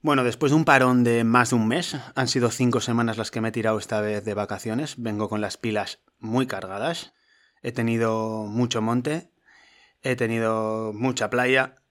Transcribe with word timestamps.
Bueno, 0.00 0.22
después 0.22 0.52
de 0.52 0.56
un 0.56 0.64
parón 0.64 1.02
de 1.02 1.24
más 1.24 1.50
de 1.50 1.56
un 1.56 1.66
mes, 1.66 1.96
han 2.14 2.28
sido 2.28 2.52
cinco 2.52 2.80
semanas 2.80 3.18
las 3.18 3.32
que 3.32 3.40
me 3.40 3.48
he 3.48 3.52
tirado 3.52 3.78
esta 3.78 4.00
vez 4.00 4.24
de 4.24 4.32
vacaciones, 4.32 4.94
vengo 4.96 5.28
con 5.28 5.40
las 5.40 5.56
pilas 5.56 6.00
muy 6.20 6.46
cargadas, 6.46 7.14
he 7.62 7.72
tenido 7.72 8.44
mucho 8.44 8.80
monte, 8.80 9.32
he 10.00 10.14
tenido 10.14 10.92
mucha 10.94 11.30
playa 11.30 11.82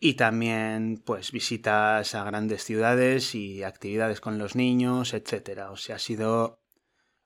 y 0.00 0.14
también 0.14 1.00
pues 1.06 1.30
visitas 1.30 2.16
a 2.16 2.24
grandes 2.24 2.64
ciudades 2.64 3.36
y 3.36 3.62
actividades 3.62 4.20
con 4.20 4.38
los 4.38 4.56
niños, 4.56 5.14
etc. 5.14 5.70
O 5.70 5.76
sea, 5.76 5.94
ha 5.96 6.00
sido 6.00 6.60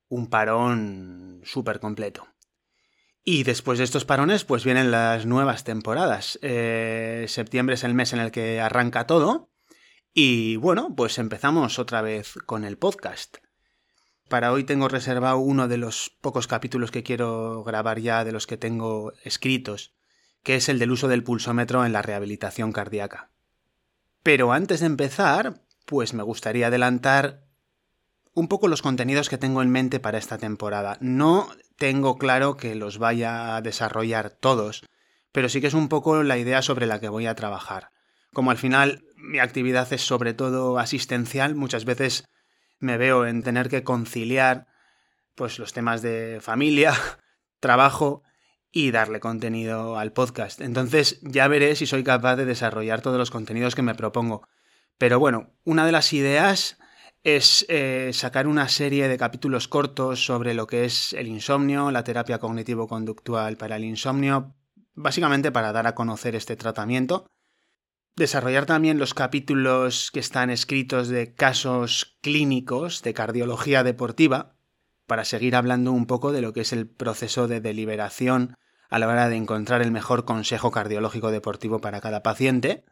un 0.08 0.28
parón 0.28 1.40
súper 1.42 1.80
completo. 1.80 2.28
Y 3.24 3.44
después 3.44 3.78
de 3.78 3.84
estos 3.84 4.04
parones, 4.04 4.44
pues 4.44 4.62
vienen 4.62 4.90
las 4.90 5.24
nuevas 5.24 5.64
temporadas. 5.64 6.38
Eh, 6.42 7.24
septiembre 7.28 7.76
es 7.76 7.84
el 7.84 7.94
mes 7.94 8.12
en 8.12 8.18
el 8.18 8.30
que 8.30 8.60
arranca 8.60 9.06
todo 9.06 9.51
y 10.14 10.56
bueno, 10.56 10.94
pues 10.94 11.18
empezamos 11.18 11.78
otra 11.78 12.02
vez 12.02 12.34
con 12.46 12.64
el 12.64 12.76
podcast. 12.78 13.38
Para 14.28 14.52
hoy 14.52 14.64
tengo 14.64 14.88
reservado 14.88 15.38
uno 15.38 15.68
de 15.68 15.76
los 15.76 16.10
pocos 16.20 16.46
capítulos 16.46 16.90
que 16.90 17.02
quiero 17.02 17.64
grabar 17.64 18.00
ya 18.00 18.24
de 18.24 18.32
los 18.32 18.46
que 18.46 18.56
tengo 18.56 19.12
escritos, 19.24 19.94
que 20.42 20.56
es 20.56 20.68
el 20.68 20.78
del 20.78 20.90
uso 20.90 21.08
del 21.08 21.24
pulsómetro 21.24 21.84
en 21.84 21.92
la 21.92 22.02
rehabilitación 22.02 22.72
cardíaca. 22.72 23.30
Pero 24.22 24.52
antes 24.52 24.80
de 24.80 24.86
empezar, 24.86 25.62
pues 25.86 26.14
me 26.14 26.22
gustaría 26.22 26.68
adelantar 26.68 27.44
un 28.34 28.48
poco 28.48 28.68
los 28.68 28.82
contenidos 28.82 29.28
que 29.28 29.38
tengo 29.38 29.62
en 29.62 29.70
mente 29.70 30.00
para 30.00 30.18
esta 30.18 30.38
temporada. 30.38 30.96
No 31.00 31.50
tengo 31.76 32.16
claro 32.16 32.56
que 32.56 32.74
los 32.74 32.98
vaya 32.98 33.56
a 33.56 33.62
desarrollar 33.62 34.30
todos, 34.30 34.84
pero 35.32 35.48
sí 35.48 35.60
que 35.60 35.66
es 35.66 35.74
un 35.74 35.88
poco 35.88 36.22
la 36.22 36.38
idea 36.38 36.62
sobre 36.62 36.86
la 36.86 37.00
que 37.00 37.08
voy 37.08 37.26
a 37.26 37.34
trabajar. 37.34 37.90
Como 38.32 38.50
al 38.50 38.58
final 38.58 39.04
mi 39.16 39.38
actividad 39.38 39.92
es 39.92 40.02
sobre 40.02 40.34
todo 40.34 40.78
asistencial, 40.78 41.54
muchas 41.54 41.84
veces 41.84 42.24
me 42.78 42.96
veo 42.96 43.26
en 43.26 43.42
tener 43.42 43.68
que 43.68 43.84
conciliar 43.84 44.66
pues 45.34 45.58
los 45.58 45.72
temas 45.72 46.02
de 46.02 46.38
familia, 46.40 46.94
trabajo 47.60 48.22
y 48.70 48.90
darle 48.90 49.20
contenido 49.20 49.98
al 49.98 50.12
podcast. 50.12 50.60
Entonces 50.60 51.20
ya 51.22 51.46
veré 51.46 51.76
si 51.76 51.86
soy 51.86 52.04
capaz 52.04 52.36
de 52.36 52.46
desarrollar 52.46 53.02
todos 53.02 53.18
los 53.18 53.30
contenidos 53.30 53.74
que 53.74 53.82
me 53.82 53.94
propongo. 53.94 54.48
Pero 54.96 55.18
bueno, 55.18 55.50
una 55.64 55.84
de 55.84 55.92
las 55.92 56.12
ideas 56.12 56.78
es 57.22 57.66
eh, 57.68 58.10
sacar 58.14 58.46
una 58.46 58.68
serie 58.68 59.08
de 59.08 59.18
capítulos 59.18 59.68
cortos 59.68 60.24
sobre 60.24 60.54
lo 60.54 60.66
que 60.66 60.84
es 60.84 61.12
el 61.12 61.28
insomnio, 61.28 61.90
la 61.90 62.02
terapia 62.02 62.38
cognitivo-conductual 62.38 63.56
para 63.56 63.76
el 63.76 63.84
insomnio, 63.84 64.54
básicamente 64.94 65.52
para 65.52 65.72
dar 65.72 65.86
a 65.86 65.94
conocer 65.94 66.34
este 66.34 66.56
tratamiento 66.56 67.26
desarrollar 68.16 68.66
también 68.66 68.98
los 68.98 69.14
capítulos 69.14 70.10
que 70.12 70.20
están 70.20 70.50
escritos 70.50 71.08
de 71.08 71.34
casos 71.34 72.18
clínicos 72.20 73.02
de 73.02 73.14
cardiología 73.14 73.82
deportiva, 73.82 74.56
para 75.06 75.24
seguir 75.24 75.56
hablando 75.56 75.92
un 75.92 76.06
poco 76.06 76.32
de 76.32 76.40
lo 76.40 76.52
que 76.52 76.60
es 76.60 76.72
el 76.72 76.88
proceso 76.88 77.48
de 77.48 77.60
deliberación 77.60 78.56
a 78.88 78.98
la 78.98 79.08
hora 79.08 79.28
de 79.28 79.36
encontrar 79.36 79.82
el 79.82 79.90
mejor 79.90 80.24
consejo 80.24 80.70
cardiológico 80.70 81.30
deportivo 81.30 81.80
para 81.80 82.00
cada 82.00 82.22
paciente. 82.22 82.84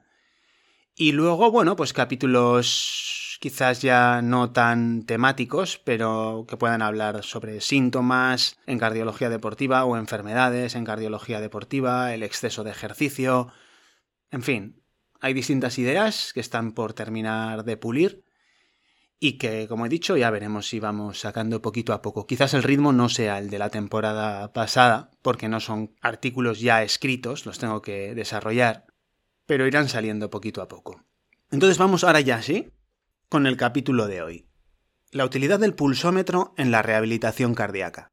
Y 0.94 1.12
luego, 1.12 1.50
bueno, 1.50 1.76
pues 1.76 1.92
capítulos 1.92 3.38
quizás 3.40 3.80
ya 3.80 4.20
no 4.22 4.52
tan 4.52 5.04
temáticos, 5.04 5.80
pero 5.84 6.44
que 6.48 6.56
puedan 6.56 6.82
hablar 6.82 7.22
sobre 7.22 7.60
síntomas 7.60 8.58
en 8.66 8.78
cardiología 8.78 9.30
deportiva 9.30 9.84
o 9.84 9.96
enfermedades 9.96 10.74
en 10.74 10.84
cardiología 10.84 11.40
deportiva, 11.40 12.12
el 12.12 12.22
exceso 12.22 12.64
de 12.64 12.70
ejercicio, 12.70 13.48
en 14.30 14.42
fin, 14.42 14.79
hay 15.20 15.34
distintas 15.34 15.78
ideas 15.78 16.32
que 16.32 16.40
están 16.40 16.72
por 16.72 16.92
terminar 16.92 17.64
de 17.64 17.76
pulir 17.76 18.24
y 19.22 19.36
que, 19.36 19.68
como 19.68 19.84
he 19.84 19.90
dicho, 19.90 20.16
ya 20.16 20.30
veremos 20.30 20.66
si 20.66 20.80
vamos 20.80 21.20
sacando 21.20 21.60
poquito 21.60 21.92
a 21.92 22.00
poco. 22.00 22.26
Quizás 22.26 22.54
el 22.54 22.62
ritmo 22.62 22.92
no 22.92 23.10
sea 23.10 23.38
el 23.38 23.50
de 23.50 23.58
la 23.58 23.68
temporada 23.68 24.52
pasada, 24.54 25.10
porque 25.20 25.48
no 25.48 25.60
son 25.60 25.94
artículos 26.00 26.60
ya 26.60 26.82
escritos, 26.82 27.44
los 27.44 27.58
tengo 27.58 27.82
que 27.82 28.14
desarrollar, 28.14 28.86
pero 29.44 29.66
irán 29.66 29.90
saliendo 29.90 30.30
poquito 30.30 30.62
a 30.62 30.68
poco. 30.68 31.04
Entonces 31.50 31.76
vamos 31.76 32.02
ahora 32.02 32.20
ya, 32.20 32.40
¿sí? 32.40 32.70
Con 33.28 33.46
el 33.46 33.58
capítulo 33.58 34.06
de 34.06 34.22
hoy. 34.22 34.46
La 35.10 35.26
utilidad 35.26 35.60
del 35.60 35.74
pulsómetro 35.74 36.54
en 36.56 36.70
la 36.70 36.80
rehabilitación 36.80 37.54
cardíaca. 37.54 38.12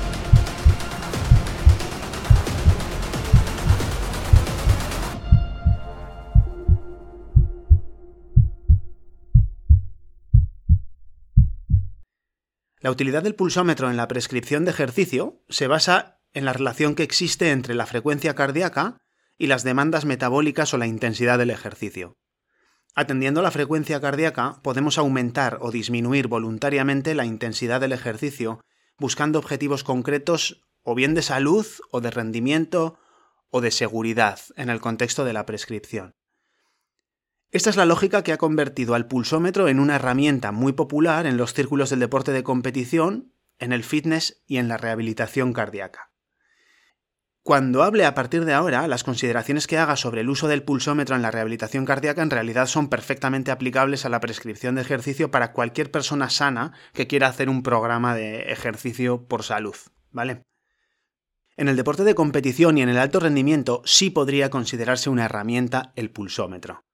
La 12.81 12.89
utilidad 12.89 13.21
del 13.21 13.35
pulsómetro 13.35 13.91
en 13.91 13.97
la 13.97 14.07
prescripción 14.07 14.65
de 14.65 14.71
ejercicio 14.71 15.43
se 15.49 15.67
basa 15.67 16.19
en 16.33 16.45
la 16.45 16.53
relación 16.53 16.95
que 16.95 17.03
existe 17.03 17.51
entre 17.51 17.75
la 17.75 17.85
frecuencia 17.85 18.33
cardíaca 18.33 18.97
y 19.37 19.45
las 19.45 19.63
demandas 19.63 20.03
metabólicas 20.05 20.73
o 20.73 20.79
la 20.79 20.87
intensidad 20.87 21.37
del 21.37 21.51
ejercicio. 21.51 22.17
Atendiendo 22.95 23.39
a 23.39 23.43
la 23.43 23.51
frecuencia 23.51 24.01
cardíaca, 24.01 24.59
podemos 24.63 24.97
aumentar 24.97 25.59
o 25.61 25.69
disminuir 25.69 26.27
voluntariamente 26.27 27.13
la 27.13 27.25
intensidad 27.25 27.79
del 27.79 27.91
ejercicio, 27.91 28.61
buscando 28.97 29.37
objetivos 29.37 29.83
concretos 29.83 30.63
o 30.81 30.95
bien 30.95 31.13
de 31.13 31.21
salud 31.21 31.67
o 31.91 32.01
de 32.01 32.09
rendimiento 32.09 32.97
o 33.51 33.61
de 33.61 33.69
seguridad 33.69 34.39
en 34.55 34.71
el 34.71 34.81
contexto 34.81 35.23
de 35.23 35.33
la 35.33 35.45
prescripción. 35.45 36.15
Esta 37.51 37.69
es 37.69 37.75
la 37.75 37.85
lógica 37.85 38.23
que 38.23 38.31
ha 38.31 38.37
convertido 38.37 38.95
al 38.95 39.07
pulsómetro 39.07 39.67
en 39.67 39.81
una 39.81 39.97
herramienta 39.97 40.53
muy 40.53 40.71
popular 40.71 41.25
en 41.25 41.35
los 41.35 41.53
círculos 41.53 41.89
del 41.89 41.99
deporte 41.99 42.31
de 42.31 42.43
competición, 42.43 43.33
en 43.59 43.73
el 43.73 43.83
fitness 43.83 44.41
y 44.47 44.55
en 44.55 44.69
la 44.69 44.77
rehabilitación 44.77 45.51
cardíaca. 45.51 46.13
Cuando 47.43 47.83
hable 47.83 48.05
a 48.05 48.15
partir 48.15 48.45
de 48.45 48.53
ahora, 48.53 48.87
las 48.87 49.03
consideraciones 49.03 49.67
que 49.67 49.77
haga 49.77 49.97
sobre 49.97 50.21
el 50.21 50.29
uso 50.29 50.47
del 50.47 50.63
pulsómetro 50.63 51.17
en 51.17 51.21
la 51.21 51.31
rehabilitación 51.31 51.85
cardíaca 51.85 52.21
en 52.21 52.29
realidad 52.29 52.67
son 52.67 52.87
perfectamente 52.87 53.51
aplicables 53.51 54.05
a 54.05 54.09
la 54.09 54.21
prescripción 54.21 54.75
de 54.75 54.81
ejercicio 54.81 55.29
para 55.29 55.51
cualquier 55.51 55.91
persona 55.91 56.29
sana 56.29 56.71
que 56.93 57.07
quiera 57.07 57.27
hacer 57.27 57.49
un 57.49 57.63
programa 57.63 58.15
de 58.15 58.43
ejercicio 58.51 59.27
por 59.27 59.43
salud, 59.43 59.75
¿vale? 60.11 60.43
En 61.57 61.67
el 61.67 61.75
deporte 61.75 62.05
de 62.05 62.15
competición 62.15 62.77
y 62.77 62.81
en 62.81 62.89
el 62.89 62.97
alto 62.97 63.19
rendimiento 63.19 63.81
sí 63.83 64.09
podría 64.09 64.49
considerarse 64.49 65.09
una 65.09 65.25
herramienta 65.25 65.91
el 65.97 66.11
pulsómetro. 66.11 66.85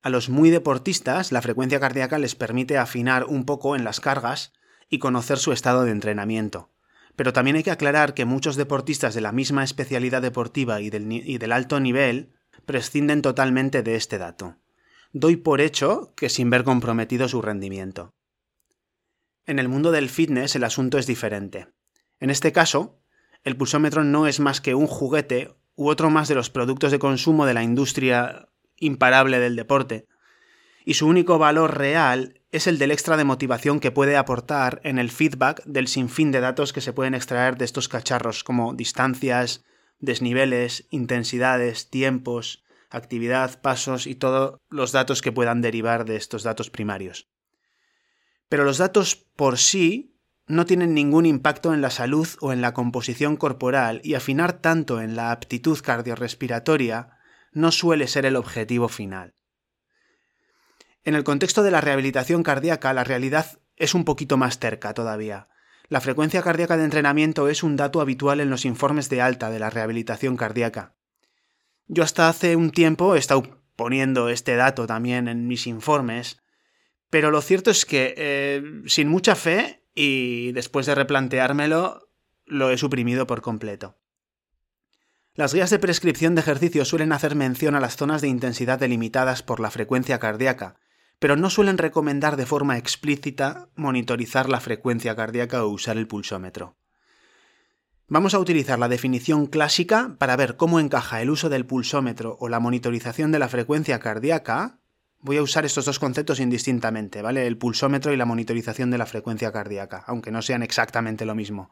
A 0.00 0.10
los 0.10 0.28
muy 0.28 0.50
deportistas, 0.50 1.32
la 1.32 1.42
frecuencia 1.42 1.80
cardíaca 1.80 2.18
les 2.18 2.34
permite 2.34 2.78
afinar 2.78 3.24
un 3.24 3.44
poco 3.44 3.74
en 3.74 3.84
las 3.84 4.00
cargas 4.00 4.52
y 4.88 4.98
conocer 4.98 5.38
su 5.38 5.52
estado 5.52 5.84
de 5.84 5.90
entrenamiento. 5.90 6.70
Pero 7.16 7.32
también 7.32 7.56
hay 7.56 7.64
que 7.64 7.72
aclarar 7.72 8.14
que 8.14 8.24
muchos 8.24 8.56
deportistas 8.56 9.14
de 9.14 9.20
la 9.20 9.32
misma 9.32 9.64
especialidad 9.64 10.22
deportiva 10.22 10.80
y 10.80 10.90
del, 10.90 11.52
alto 11.52 11.80
nivel 11.80 12.32
prescinden 12.64 13.22
totalmente 13.22 13.82
de 13.82 13.96
este 13.96 14.18
dato. 14.18 14.56
Doy 15.12 15.36
por 15.36 15.60
hecho 15.60 16.12
que 16.14 16.28
sin 16.28 16.48
ver 16.48 16.62
comprometido 16.62 17.28
su 17.28 17.42
rendimiento. 17.42 18.14
En 19.46 19.58
el 19.58 19.68
mundo 19.68 19.90
del 19.90 20.10
fitness 20.10 20.54
el 20.54 20.62
asunto 20.62 20.98
es 20.98 21.06
diferente. 21.06 21.68
En 22.20 22.30
este 22.30 22.52
caso, 22.52 23.00
el 23.42 23.56
pulsómetro 23.56 24.04
no 24.04 24.26
es 24.26 24.38
más 24.38 24.60
que 24.60 24.74
un 24.74 24.86
juguete 24.86 25.56
u 25.74 25.88
otro 25.88 26.10
más 26.10 26.28
de 26.28 26.34
los 26.34 26.50
productos 26.50 26.92
de 26.92 26.98
consumo 26.98 27.46
de 27.46 27.54
la 27.54 27.62
industria 27.62 28.48
imparable 28.80 29.38
del 29.38 29.56
deporte, 29.56 30.06
y 30.84 30.94
su 30.94 31.06
único 31.06 31.38
valor 31.38 31.76
real 31.76 32.40
es 32.50 32.66
el 32.66 32.78
del 32.78 32.90
extra 32.90 33.16
de 33.16 33.24
motivación 33.24 33.78
que 33.78 33.90
puede 33.90 34.16
aportar 34.16 34.80
en 34.84 34.98
el 34.98 35.10
feedback 35.10 35.62
del 35.64 35.86
sinfín 35.86 36.32
de 36.32 36.40
datos 36.40 36.72
que 36.72 36.80
se 36.80 36.94
pueden 36.94 37.14
extraer 37.14 37.58
de 37.58 37.66
estos 37.66 37.88
cacharros, 37.88 38.42
como 38.42 38.72
distancias, 38.72 39.64
desniveles, 39.98 40.86
intensidades, 40.90 41.90
tiempos, 41.90 42.64
actividad, 42.90 43.60
pasos 43.60 44.06
y 44.06 44.14
todos 44.14 44.60
los 44.70 44.92
datos 44.92 45.20
que 45.20 45.32
puedan 45.32 45.60
derivar 45.60 46.04
de 46.06 46.16
estos 46.16 46.42
datos 46.42 46.70
primarios. 46.70 47.28
Pero 48.48 48.64
los 48.64 48.78
datos 48.78 49.14
por 49.14 49.58
sí 49.58 50.14
no 50.46 50.64
tienen 50.64 50.94
ningún 50.94 51.26
impacto 51.26 51.74
en 51.74 51.82
la 51.82 51.90
salud 51.90 52.28
o 52.40 52.52
en 52.52 52.62
la 52.62 52.72
composición 52.72 53.36
corporal 53.36 54.00
y 54.02 54.14
afinar 54.14 54.54
tanto 54.54 55.02
en 55.02 55.16
la 55.16 55.30
aptitud 55.32 55.78
cardiorrespiratoria 55.78 57.17
no 57.58 57.72
suele 57.72 58.06
ser 58.06 58.24
el 58.24 58.36
objetivo 58.36 58.88
final. 58.88 59.34
En 61.04 61.14
el 61.14 61.24
contexto 61.24 61.62
de 61.62 61.70
la 61.70 61.80
rehabilitación 61.80 62.42
cardíaca, 62.42 62.92
la 62.92 63.04
realidad 63.04 63.58
es 63.76 63.94
un 63.94 64.04
poquito 64.04 64.36
más 64.36 64.58
cerca 64.58 64.94
todavía. 64.94 65.48
La 65.88 66.00
frecuencia 66.00 66.42
cardíaca 66.42 66.76
de 66.76 66.84
entrenamiento 66.84 67.48
es 67.48 67.62
un 67.62 67.76
dato 67.76 68.00
habitual 68.00 68.40
en 68.40 68.50
los 68.50 68.64
informes 68.64 69.08
de 69.08 69.22
alta 69.22 69.50
de 69.50 69.58
la 69.58 69.70
rehabilitación 69.70 70.36
cardíaca. 70.36 70.94
Yo 71.86 72.02
hasta 72.02 72.28
hace 72.28 72.56
un 72.56 72.70
tiempo 72.70 73.16
he 73.16 73.18
estado 73.18 73.62
poniendo 73.74 74.28
este 74.28 74.54
dato 74.56 74.86
también 74.86 75.28
en 75.28 75.46
mis 75.46 75.66
informes, 75.66 76.42
pero 77.10 77.30
lo 77.30 77.40
cierto 77.40 77.70
es 77.70 77.86
que, 77.86 78.14
eh, 78.16 78.62
sin 78.86 79.08
mucha 79.08 79.34
fe, 79.34 79.82
y 79.94 80.52
después 80.52 80.86
de 80.86 80.94
replanteármelo, 80.94 82.10
lo 82.44 82.70
he 82.70 82.78
suprimido 82.78 83.26
por 83.26 83.40
completo. 83.40 83.96
Las 85.38 85.54
guías 85.54 85.70
de 85.70 85.78
prescripción 85.78 86.34
de 86.34 86.40
ejercicio 86.40 86.84
suelen 86.84 87.12
hacer 87.12 87.36
mención 87.36 87.76
a 87.76 87.80
las 87.80 87.96
zonas 87.96 88.20
de 88.20 88.26
intensidad 88.26 88.80
delimitadas 88.80 89.44
por 89.44 89.60
la 89.60 89.70
frecuencia 89.70 90.18
cardíaca, 90.18 90.80
pero 91.20 91.36
no 91.36 91.48
suelen 91.48 91.78
recomendar 91.78 92.36
de 92.36 92.44
forma 92.44 92.76
explícita 92.76 93.68
monitorizar 93.76 94.48
la 94.48 94.58
frecuencia 94.58 95.14
cardíaca 95.14 95.62
o 95.62 95.68
usar 95.68 95.96
el 95.96 96.08
pulsómetro. 96.08 96.76
Vamos 98.08 98.34
a 98.34 98.40
utilizar 98.40 98.80
la 98.80 98.88
definición 98.88 99.46
clásica 99.46 100.16
para 100.18 100.34
ver 100.34 100.56
cómo 100.56 100.80
encaja 100.80 101.22
el 101.22 101.30
uso 101.30 101.48
del 101.48 101.66
pulsómetro 101.66 102.36
o 102.40 102.48
la 102.48 102.58
monitorización 102.58 103.30
de 103.30 103.38
la 103.38 103.48
frecuencia 103.48 104.00
cardíaca. 104.00 104.80
Voy 105.20 105.36
a 105.36 105.42
usar 105.42 105.64
estos 105.64 105.84
dos 105.84 106.00
conceptos 106.00 106.40
indistintamente, 106.40 107.22
¿vale? 107.22 107.46
El 107.46 107.58
pulsómetro 107.58 108.12
y 108.12 108.16
la 108.16 108.26
monitorización 108.26 108.90
de 108.90 108.98
la 108.98 109.06
frecuencia 109.06 109.52
cardíaca, 109.52 110.02
aunque 110.08 110.32
no 110.32 110.42
sean 110.42 110.64
exactamente 110.64 111.24
lo 111.24 111.36
mismo. 111.36 111.70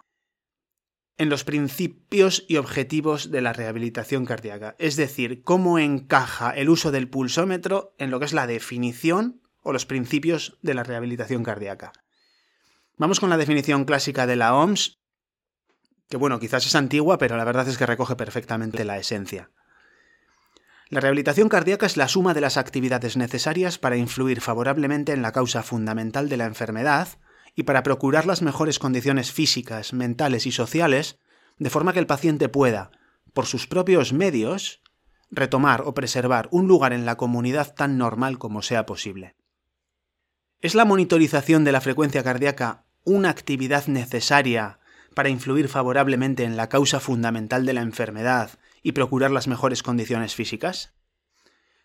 En 1.18 1.28
los 1.30 1.44
principios 1.44 2.44
y 2.46 2.56
objetivos 2.56 3.30
de 3.30 3.40
la 3.40 3.52
rehabilitación 3.52 4.26
cardíaca, 4.26 4.76
es 4.78 4.96
decir, 4.96 5.42
cómo 5.42 5.78
encaja 5.78 6.50
el 6.50 6.68
uso 6.68 6.90
del 6.90 7.08
pulsómetro 7.08 7.94
en 7.98 8.10
lo 8.10 8.18
que 8.18 8.26
es 8.26 8.32
la 8.34 8.46
definición 8.46 9.40
o 9.62 9.72
los 9.72 9.86
principios 9.86 10.58
de 10.62 10.74
la 10.74 10.82
rehabilitación 10.82 11.42
cardíaca. 11.42 11.92
Vamos 12.98 13.20
con 13.20 13.30
la 13.30 13.36
definición 13.36 13.84
clásica 13.84 14.26
de 14.26 14.36
la 14.36 14.54
OMS 14.54 14.98
que 16.08 16.16
bueno, 16.16 16.38
quizás 16.38 16.66
es 16.66 16.74
antigua, 16.74 17.18
pero 17.18 17.36
la 17.36 17.44
verdad 17.44 17.68
es 17.68 17.78
que 17.78 17.86
recoge 17.86 18.16
perfectamente 18.16 18.84
la 18.84 18.98
esencia. 18.98 19.50
La 20.88 21.00
rehabilitación 21.00 21.48
cardíaca 21.48 21.86
es 21.86 21.96
la 21.96 22.06
suma 22.06 22.32
de 22.32 22.40
las 22.40 22.56
actividades 22.56 23.16
necesarias 23.16 23.78
para 23.78 23.96
influir 23.96 24.40
favorablemente 24.40 25.12
en 25.12 25.22
la 25.22 25.32
causa 25.32 25.64
fundamental 25.64 26.28
de 26.28 26.36
la 26.36 26.44
enfermedad 26.44 27.08
y 27.56 27.62
para 27.62 27.82
procurar 27.82 28.26
las 28.26 28.42
mejores 28.42 28.78
condiciones 28.78 29.32
físicas, 29.32 29.94
mentales 29.94 30.46
y 30.46 30.52
sociales, 30.52 31.18
de 31.58 31.70
forma 31.70 31.94
que 31.94 31.98
el 31.98 32.06
paciente 32.06 32.50
pueda, 32.50 32.92
por 33.32 33.46
sus 33.46 33.66
propios 33.66 34.12
medios, 34.12 34.82
retomar 35.30 35.82
o 35.86 35.94
preservar 35.94 36.48
un 36.52 36.68
lugar 36.68 36.92
en 36.92 37.06
la 37.06 37.16
comunidad 37.16 37.74
tan 37.74 37.96
normal 37.96 38.38
como 38.38 38.60
sea 38.60 38.84
posible. 38.84 39.34
¿Es 40.60 40.74
la 40.74 40.84
monitorización 40.84 41.64
de 41.64 41.72
la 41.72 41.80
frecuencia 41.80 42.22
cardíaca 42.22 42.84
una 43.04 43.30
actividad 43.30 43.86
necesaria 43.86 44.78
para 45.14 45.30
influir 45.30 45.68
favorablemente 45.68 46.44
en 46.44 46.56
la 46.56 46.68
causa 46.68 47.00
fundamental 47.00 47.64
de 47.64 47.72
la 47.72 47.80
enfermedad 47.80 48.50
y 48.82 48.92
procurar 48.92 49.30
las 49.30 49.48
mejores 49.48 49.82
condiciones 49.82 50.34
físicas? 50.34 50.92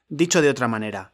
Dicho 0.09 0.41
de 0.41 0.49
otra 0.49 0.67
manera, 0.67 1.13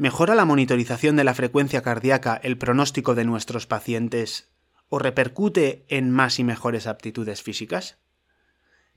¿mejora 0.00 0.34
la 0.34 0.46
monitorización 0.46 1.16
de 1.16 1.24
la 1.24 1.34
frecuencia 1.34 1.82
cardíaca 1.82 2.40
el 2.42 2.56
pronóstico 2.56 3.14
de 3.14 3.26
nuestros 3.26 3.66
pacientes 3.66 4.48
o 4.88 4.98
repercute 4.98 5.84
en 5.88 6.10
más 6.10 6.38
y 6.38 6.44
mejores 6.44 6.86
aptitudes 6.86 7.42
físicas? 7.42 7.98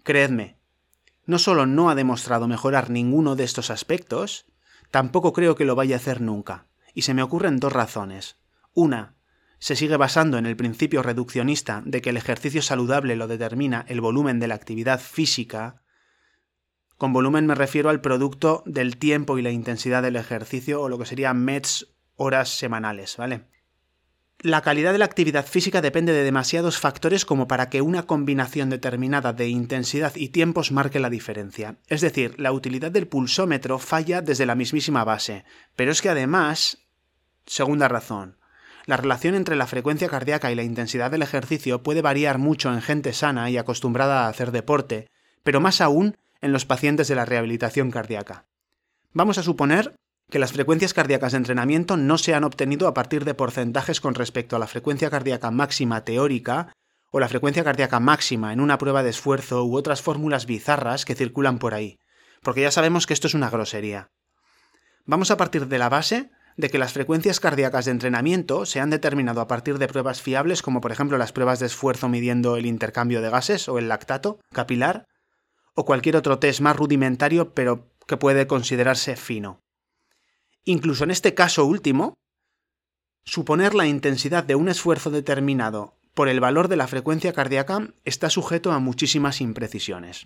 Creedme, 0.03 0.55
no 1.25 1.39
solo 1.39 1.65
no 1.65 1.89
ha 1.89 1.95
demostrado 1.95 2.47
mejorar 2.47 2.89
ninguno 2.89 3.35
de 3.35 3.43
estos 3.43 3.69
aspectos, 3.69 4.45
tampoco 4.91 5.33
creo 5.33 5.55
que 5.55 5.65
lo 5.65 5.75
vaya 5.75 5.97
a 5.97 5.99
hacer 5.99 6.21
nunca, 6.21 6.67
y 6.93 7.01
se 7.01 7.13
me 7.13 7.21
ocurren 7.21 7.59
dos 7.59 7.73
razones. 7.73 8.37
Una, 8.73 9.15
se 9.59 9.75
sigue 9.75 9.97
basando 9.97 10.37
en 10.37 10.45
el 10.45 10.55
principio 10.55 11.03
reduccionista 11.03 11.83
de 11.85 12.01
que 12.01 12.11
el 12.11 12.17
ejercicio 12.17 12.61
saludable 12.61 13.17
lo 13.17 13.27
determina 13.27 13.83
el 13.89 13.99
volumen 13.99 14.39
de 14.39 14.47
la 14.47 14.55
actividad 14.55 15.01
física, 15.01 15.82
con 17.03 17.11
volumen 17.11 17.45
me 17.45 17.53
refiero 17.53 17.89
al 17.89 17.99
producto 17.99 18.63
del 18.65 18.95
tiempo 18.95 19.37
y 19.37 19.41
la 19.41 19.51
intensidad 19.51 20.01
del 20.01 20.15
ejercicio 20.15 20.81
o 20.81 20.87
lo 20.87 20.97
que 20.97 21.05
sería 21.05 21.33
METS 21.33 21.89
horas 22.15 22.47
semanales, 22.47 23.17
¿vale? 23.17 23.43
La 24.39 24.61
calidad 24.61 24.93
de 24.93 24.99
la 24.99 25.03
actividad 25.03 25.45
física 25.45 25.81
depende 25.81 26.13
de 26.13 26.23
demasiados 26.23 26.77
factores 26.77 27.25
como 27.25 27.45
para 27.45 27.67
que 27.67 27.81
una 27.81 28.03
combinación 28.03 28.69
determinada 28.69 29.33
de 29.33 29.49
intensidad 29.49 30.15
y 30.15 30.29
tiempos 30.29 30.71
marque 30.71 31.01
la 31.01 31.09
diferencia. 31.09 31.75
Es 31.89 31.99
decir, 31.99 32.39
la 32.39 32.53
utilidad 32.53 32.91
del 32.91 33.09
pulsómetro 33.09 33.79
falla 33.79 34.21
desde 34.21 34.45
la 34.45 34.55
mismísima 34.55 35.03
base. 35.03 35.43
Pero 35.75 35.91
es 35.91 36.01
que 36.01 36.07
además, 36.07 36.87
segunda 37.45 37.89
razón, 37.89 38.37
la 38.85 38.95
relación 38.95 39.35
entre 39.35 39.57
la 39.57 39.67
frecuencia 39.67 40.07
cardíaca 40.07 40.53
y 40.53 40.55
la 40.55 40.63
intensidad 40.63 41.11
del 41.11 41.23
ejercicio 41.23 41.83
puede 41.83 42.01
variar 42.01 42.37
mucho 42.37 42.71
en 42.73 42.81
gente 42.81 43.11
sana 43.11 43.49
y 43.49 43.57
acostumbrada 43.57 44.23
a 44.23 44.29
hacer 44.29 44.53
deporte, 44.53 45.09
pero 45.43 45.59
más 45.59 45.81
aún 45.81 46.15
en 46.43 46.51
los 46.51 46.65
pacientes 46.65 47.07
de 47.07 47.15
la 47.15 47.25
rehabilitación 47.25 47.89
cardíaca. 47.89 48.45
Vamos 49.13 49.37
a 49.37 49.43
suponer 49.43 49.95
que 50.29 50.39
las 50.39 50.51
frecuencias 50.51 50.93
cardíacas 50.93 51.31
de 51.31 51.37
entrenamiento 51.37 51.95
no 51.95 52.17
se 52.17 52.35
han 52.35 52.43
obtenido 52.43 52.87
a 52.87 52.93
partir 52.93 53.23
de 53.23 53.33
porcentajes 53.33 54.01
con 54.01 54.13
respecto 54.13 54.55
a 54.55 54.59
la 54.59 54.67
frecuencia 54.67 55.09
cardíaca 55.09 55.51
máxima 55.51 56.03
teórica 56.03 56.73
o 57.11 57.19
la 57.21 57.29
frecuencia 57.29 57.63
cardíaca 57.63 58.01
máxima 58.01 58.51
en 58.51 58.59
una 58.59 58.77
prueba 58.77 59.03
de 59.03 59.11
esfuerzo 59.11 59.63
u 59.63 59.77
otras 59.77 60.01
fórmulas 60.01 60.45
bizarras 60.45 61.05
que 61.05 61.15
circulan 61.15 61.59
por 61.59 61.73
ahí, 61.73 61.97
porque 62.41 62.61
ya 62.61 62.71
sabemos 62.71 63.07
que 63.07 63.13
esto 63.13 63.27
es 63.27 63.35
una 63.35 63.49
grosería. 63.49 64.09
Vamos 65.05 65.31
a 65.31 65.37
partir 65.37 65.67
de 65.67 65.77
la 65.77 65.89
base 65.89 66.29
de 66.57 66.69
que 66.69 66.77
las 66.77 66.91
frecuencias 66.91 67.39
cardíacas 67.39 67.85
de 67.85 67.91
entrenamiento 67.91 68.65
se 68.65 68.81
han 68.81 68.89
determinado 68.89 69.39
a 69.39 69.47
partir 69.47 69.77
de 69.77 69.87
pruebas 69.87 70.21
fiables 70.21 70.61
como 70.61 70.81
por 70.81 70.91
ejemplo 70.91 71.17
las 71.17 71.31
pruebas 71.31 71.59
de 71.59 71.67
esfuerzo 71.67 72.09
midiendo 72.09 72.57
el 72.57 72.65
intercambio 72.65 73.21
de 73.21 73.29
gases 73.29 73.69
o 73.69 73.79
el 73.79 73.87
lactato 73.87 74.39
capilar, 74.51 75.05
o 75.75 75.85
cualquier 75.85 76.15
otro 76.15 76.39
test 76.39 76.61
más 76.61 76.75
rudimentario 76.75 77.53
pero 77.53 77.91
que 78.07 78.17
puede 78.17 78.47
considerarse 78.47 79.15
fino. 79.15 79.59
Incluso 80.65 81.03
en 81.03 81.11
este 81.11 81.33
caso 81.33 81.65
último, 81.65 82.15
suponer 83.25 83.73
la 83.73 83.87
intensidad 83.87 84.43
de 84.43 84.55
un 84.55 84.69
esfuerzo 84.69 85.09
determinado 85.09 85.97
por 86.13 86.29
el 86.29 86.39
valor 86.39 86.67
de 86.67 86.75
la 86.75 86.87
frecuencia 86.87 87.33
cardíaca 87.33 87.93
está 88.05 88.29
sujeto 88.29 88.71
a 88.71 88.79
muchísimas 88.79 89.41
imprecisiones. 89.41 90.25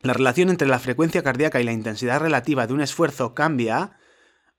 La 0.00 0.14
relación 0.14 0.48
entre 0.48 0.66
la 0.66 0.78
frecuencia 0.78 1.22
cardíaca 1.22 1.60
y 1.60 1.64
la 1.64 1.72
intensidad 1.72 2.20
relativa 2.20 2.66
de 2.66 2.72
un 2.72 2.80
esfuerzo 2.80 3.34
cambia 3.34 3.98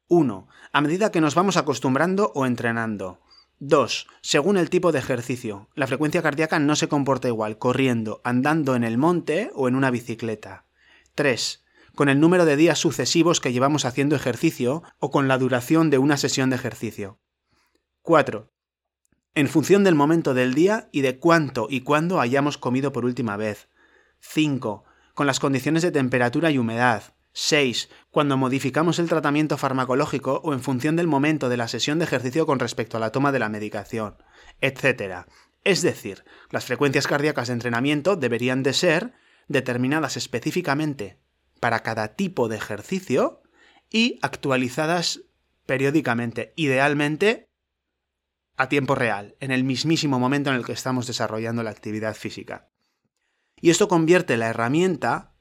1. 0.08 0.48
A 0.72 0.82
medida 0.82 1.12
que 1.12 1.22
nos 1.22 1.36
vamos 1.36 1.58
acostumbrando 1.58 2.32
o 2.36 2.46
entrenando. 2.46 3.20
2. 3.60 4.08
Según 4.22 4.58
el 4.58 4.70
tipo 4.70 4.92
de 4.92 5.00
ejercicio. 5.00 5.70
La 5.76 5.88
frecuencia 5.88 6.22
cardíaca 6.22 6.60
no 6.60 6.76
se 6.76 6.88
comporta 6.88 7.28
igual 7.28 7.58
corriendo, 7.58 8.22
andando 8.24 8.76
en 8.76 8.84
el 8.84 8.98
monte 8.98 9.52
o 9.54 9.68
en 9.68 9.76
una 9.76 9.92
bicicleta. 9.92 10.66
3. 11.16 11.64
Con 11.96 12.10
el 12.10 12.20
número 12.20 12.46
de 12.46 12.56
días 12.56 12.80
sucesivos 12.80 13.40
que 13.40 13.54
llevamos 13.54 13.86
haciendo 13.86 14.16
ejercicio 14.16 14.84
o 15.00 15.12
con 15.12 15.28
la 15.28 15.38
duración 15.38 15.90
de 15.90 16.00
una 16.00 16.18
sesión 16.18 16.50
de 16.50 16.56
ejercicio. 16.56 17.20
4. 18.02 18.52
En 19.36 19.48
función 19.48 19.84
del 19.84 19.96
momento 19.96 20.34
del 20.34 20.54
día 20.54 20.90
y 20.92 21.02
de 21.02 21.18
cuánto 21.18 21.68
y 21.70 21.82
cuándo 21.82 22.20
hayamos 22.20 22.58
comido 22.58 22.92
por 22.92 23.06
última 23.06 23.38
vez. 23.38 23.70
5. 24.20 24.84
Con 25.14 25.28
las 25.28 25.40
condiciones 25.40 25.84
de 25.84 25.92
temperatura 25.92 26.52
y 26.52 26.58
humedad. 26.58 27.16
6. 27.34 27.90
Cuando 28.12 28.38
modificamos 28.38 29.00
el 29.00 29.10
tratamiento 29.10 29.58
farmacológico 29.58 30.42
o 30.44 30.54
en 30.54 30.62
función 30.62 30.96
del 30.96 31.08
momento 31.08 31.50
de 31.50 31.58
la 31.58 31.68
sesión 31.68 32.00
de 32.00 32.06
ejercicio 32.06 32.46
con 32.46 32.60
respecto 32.60 32.98
a 32.98 33.00
la 33.00 33.12
toma 33.12 33.32
de 33.32 33.40
la 33.40 33.50
medicación, 33.50 34.18
etc. 34.62 35.26
Es 35.64 35.82
decir, 35.82 36.24
las 36.52 36.66
frecuencias 36.66 37.08
cardíacas 37.08 37.48
de 37.48 37.54
entrenamiento 37.54 38.16
deberían 38.16 38.64
de 38.64 38.74
ser 38.74 39.14
determinadas 39.48 40.16
específicamente 40.16 41.20
para 41.60 41.82
cada 41.82 42.16
tipo 42.16 42.48
de 42.48 42.58
ejercicio 42.58 43.42
y 43.90 44.20
actualizadas 44.22 45.22
periódicamente, 45.66 46.54
idealmente 46.56 47.50
a 48.58 48.70
tiempo 48.70 48.94
real, 48.94 49.36
en 49.40 49.52
el 49.52 49.64
mismísimo 49.64 50.20
momento 50.20 50.52
en 50.52 50.58
el 50.58 50.66
que 50.66 50.74
estamos 50.74 51.08
desarrollando 51.08 51.64
la 51.64 51.72
actividad 51.72 52.16
física. 52.16 52.70
Y 53.60 53.72
esto 53.72 53.88
convierte 53.88 54.38
la 54.38 54.50
herramienta 54.50 55.33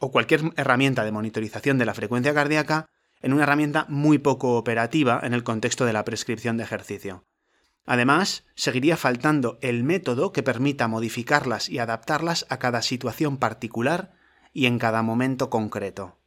o 0.00 0.10
cualquier 0.10 0.40
herramienta 0.56 1.04
de 1.04 1.12
monitorización 1.12 1.78
de 1.78 1.84
la 1.84 1.94
frecuencia 1.94 2.34
cardíaca 2.34 2.86
en 3.20 3.34
una 3.34 3.44
herramienta 3.44 3.86
muy 3.88 4.18
poco 4.18 4.56
operativa 4.56 5.20
en 5.22 5.34
el 5.34 5.44
contexto 5.44 5.84
de 5.84 5.92
la 5.92 6.04
prescripción 6.04 6.56
de 6.56 6.64
ejercicio. 6.64 7.24
Además, 7.86 8.44
seguiría 8.54 8.96
faltando 8.96 9.58
el 9.60 9.84
método 9.84 10.32
que 10.32 10.42
permita 10.42 10.88
modificarlas 10.88 11.68
y 11.68 11.78
adaptarlas 11.78 12.46
a 12.48 12.58
cada 12.58 12.82
situación 12.82 13.36
particular 13.36 14.12
y 14.52 14.66
en 14.66 14.78
cada 14.78 15.02
momento 15.02 15.50
concreto. 15.50 16.18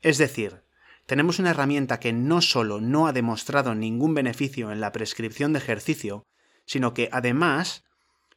Es 0.00 0.18
decir, 0.18 0.62
tenemos 1.06 1.38
una 1.38 1.50
herramienta 1.50 1.98
que 1.98 2.12
no 2.12 2.40
solo 2.40 2.80
no 2.80 3.06
ha 3.06 3.12
demostrado 3.12 3.74
ningún 3.74 4.14
beneficio 4.14 4.70
en 4.70 4.80
la 4.80 4.92
prescripción 4.92 5.52
de 5.52 5.58
ejercicio, 5.58 6.24
sino 6.66 6.94
que 6.94 7.08
además 7.10 7.84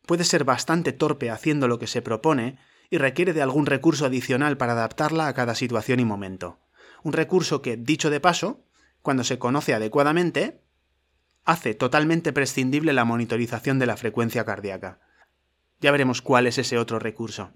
puede 0.08 0.24
ser 0.24 0.44
bastante 0.44 0.92
torpe 0.92 1.30
haciendo 1.30 1.68
lo 1.68 1.78
que 1.78 1.88
se 1.88 2.02
propone 2.02 2.58
y 2.90 2.98
requiere 2.98 3.34
de 3.34 3.42
algún 3.42 3.66
recurso 3.66 4.06
adicional 4.06 4.58
para 4.58 4.74
adaptarla 4.74 5.28
a 5.28 5.34
cada 5.34 5.56
situación 5.56 6.00
y 6.00 6.06
momento. 6.06 6.60
Un 7.04 7.14
recurso 7.14 7.62
que, 7.62 7.78
dicho 7.78 8.10
de 8.10 8.20
paso, 8.20 8.66
cuando 9.02 9.24
se 9.24 9.38
conoce 9.38 9.74
adecuadamente, 9.74 10.62
hace 11.44 11.76
totalmente 11.76 12.34
prescindible 12.34 12.94
la 12.94 13.06
monitorización 13.06 13.80
de 13.80 13.86
la 13.86 13.98
frecuencia 13.98 14.46
cardíaca. 14.46 15.00
Ya 15.80 15.92
veremos 15.92 16.22
cuál 16.22 16.48
es 16.48 16.58
ese 16.58 16.78
otro 16.78 17.00
recurso. 17.00 17.54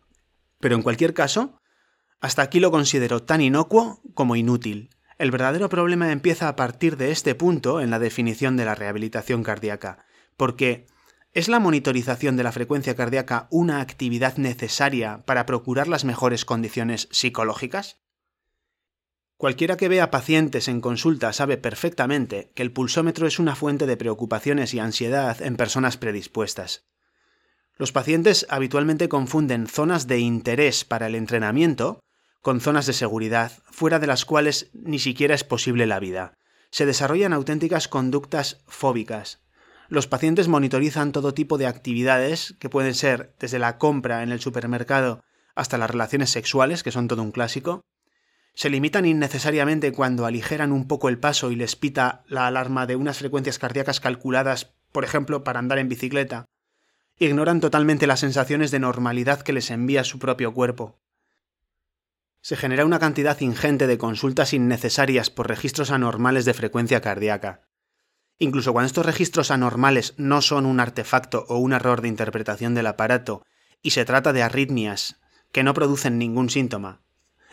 Pero 0.60 0.76
en 0.76 0.84
cualquier 0.84 1.14
caso, 1.14 1.60
hasta 2.20 2.42
aquí 2.42 2.60
lo 2.60 2.70
considero 2.70 3.24
tan 3.24 3.42
inocuo 3.42 4.02
como 4.14 4.36
inútil. 4.36 4.90
El 5.18 5.32
verdadero 5.32 5.70
problema 5.70 6.12
empieza 6.12 6.48
a 6.48 6.56
partir 6.56 6.98
de 6.98 7.12
este 7.12 7.36
punto 7.36 7.82
en 7.82 7.90
la 7.90 8.00
definición 8.00 8.56
de 8.56 8.66
la 8.66 8.76
rehabilitación 8.76 9.44
cardíaca, 9.44 10.06
porque 10.38 10.88
¿es 11.34 11.48
la 11.48 11.60
monitorización 11.60 12.36
de 12.38 12.44
la 12.44 12.52
frecuencia 12.52 12.96
cardíaca 12.96 13.48
una 13.52 13.82
actividad 13.82 14.38
necesaria 14.38 15.24
para 15.26 15.46
procurar 15.46 15.88
las 15.88 16.06
mejores 16.06 16.46
condiciones 16.46 17.08
psicológicas? 17.12 18.00
Cualquiera 19.38 19.78
que 19.78 19.88
vea 19.88 20.12
pacientes 20.12 20.68
en 20.68 20.82
consulta 20.82 21.32
sabe 21.32 21.58
perfectamente 21.58 22.52
que 22.56 22.62
el 22.62 22.74
pulsómetro 22.74 23.26
es 23.26 23.40
una 23.40 23.56
fuente 23.56 23.86
de 23.86 23.96
preocupaciones 23.96 24.74
y 24.74 24.80
ansiedad 24.80 25.42
en 25.42 25.56
personas 25.56 25.96
predispuestas. 25.96 26.90
Los 27.78 27.94
pacientes 27.94 28.46
habitualmente 28.50 29.08
confunden 29.08 29.68
zonas 29.68 30.08
de 30.08 30.20
interés 30.20 30.84
para 30.84 31.08
el 31.08 31.16
entrenamiento 31.16 32.02
con 32.42 32.60
zonas 32.60 32.86
de 32.86 32.92
seguridad, 32.94 33.54
fuera 33.72 34.00
de 34.00 34.08
las 34.08 34.26
cuales 34.26 34.72
ni 34.74 35.00
siquiera 35.00 35.36
es 35.36 35.46
posible 35.46 35.86
la 35.86 36.00
vida. 36.00 36.34
Se 36.72 36.86
desarrollan 36.86 37.32
auténticas 37.32 37.88
conductas 37.88 38.62
fóbicas. 38.68 39.40
Los 39.90 40.08
pacientes 40.08 40.48
monitorizan 40.48 41.12
todo 41.12 41.34
tipo 41.34 41.58
de 41.58 41.68
actividades, 41.68 42.56
que 42.60 42.70
pueden 42.70 42.96
ser 42.96 43.36
desde 43.40 43.60
la 43.60 43.78
compra 43.78 44.24
en 44.24 44.32
el 44.32 44.40
supermercado 44.40 45.24
hasta 45.56 45.78
las 45.78 45.90
relaciones 45.90 46.30
sexuales, 46.30 46.84
que 46.84 46.92
son 46.92 47.08
todo 47.08 47.22
un 47.22 47.32
clásico. 47.32 47.82
Se 48.54 48.70
limitan 48.70 49.06
innecesariamente 49.06 49.92
cuando 49.92 50.26
aligeran 50.26 50.72
un 50.72 50.88
poco 50.88 51.10
el 51.10 51.18
paso 51.18 51.52
y 51.52 51.56
les 51.56 51.76
pita 51.76 52.24
la 52.28 52.48
alarma 52.48 52.86
de 52.86 52.96
unas 52.96 53.18
frecuencias 53.18 53.60
cardíacas 53.60 54.00
calculadas, 54.00 54.74
por 54.92 55.04
ejemplo, 55.04 55.44
para 55.44 55.60
andar 55.60 55.80
en 55.80 55.90
bicicleta 55.90 56.46
ignoran 57.20 57.60
totalmente 57.60 58.08
las 58.08 58.22
sensaciones 58.22 58.72
de 58.72 58.80
normalidad 58.80 59.42
que 59.42 59.54
les 59.54 59.70
envía 59.72 60.04
su 60.04 60.20
propio 60.20 60.54
cuerpo. 60.54 61.00
Se 62.42 62.56
genera 62.56 62.86
una 62.86 63.00
cantidad 63.00 63.40
ingente 63.42 63.86
de 63.86 63.98
consultas 63.98 64.54
innecesarias 64.54 65.30
por 65.30 65.50
registros 65.50 65.92
anormales 65.92 66.46
de 66.46 66.54
frecuencia 66.54 67.02
cardíaca. 67.02 67.69
Incluso 68.40 68.72
cuando 68.72 68.88
estos 68.88 69.06
registros 69.06 69.52
anormales 69.52 70.14
no 70.18 70.42
son 70.42 70.66
un 70.66 70.80
artefacto 70.80 71.46
o 71.50 71.58
un 71.58 71.74
error 71.74 72.02
de 72.02 72.08
interpretación 72.08 72.74
del 72.74 72.88
aparato 72.88 73.44
y 73.82 73.92
se 73.92 74.06
trata 74.06 74.34
de 74.34 74.42
arritmias 74.42 75.20
que 75.52 75.64
no 75.64 75.74
producen 75.74 76.18
ningún 76.18 76.50
síntoma, 76.50 77.02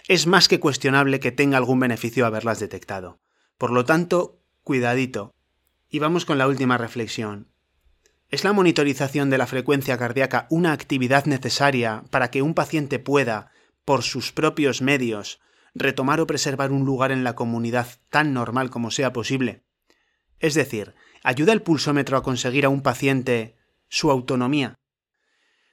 es 0.08 0.28
más 0.28 0.46
que 0.46 0.60
cuestionable 0.60 1.18
que 1.18 1.32
tenga 1.32 1.58
algún 1.58 1.80
beneficio 1.80 2.24
haberlas 2.24 2.60
detectado. 2.60 3.18
Por 3.58 3.72
lo 3.72 3.84
tanto, 3.84 4.38
cuidadito. 4.62 5.34
Y 5.88 5.98
vamos 5.98 6.24
con 6.24 6.38
la 6.38 6.46
última 6.46 6.78
reflexión. 6.78 7.48
¿Es 8.28 8.44
la 8.44 8.52
monitorización 8.52 9.30
de 9.30 9.38
la 9.38 9.48
frecuencia 9.48 9.98
cardíaca 9.98 10.46
una 10.50 10.72
actividad 10.72 11.26
necesaria 11.26 12.04
para 12.10 12.30
que 12.30 12.42
un 12.42 12.54
paciente 12.54 13.00
pueda, 13.00 13.50
por 13.84 14.02
sus 14.02 14.30
propios 14.30 14.82
medios, 14.82 15.40
retomar 15.74 16.20
o 16.20 16.26
preservar 16.26 16.70
un 16.70 16.84
lugar 16.84 17.10
en 17.10 17.24
la 17.24 17.34
comunidad 17.34 17.88
tan 18.08 18.32
normal 18.32 18.70
como 18.70 18.92
sea 18.92 19.12
posible? 19.12 19.65
Es 20.38 20.54
decir, 20.54 20.94
¿ayuda 21.22 21.52
el 21.52 21.62
pulsómetro 21.62 22.16
a 22.16 22.22
conseguir 22.22 22.64
a 22.64 22.68
un 22.68 22.82
paciente 22.82 23.56
su 23.88 24.10
autonomía? 24.10 24.74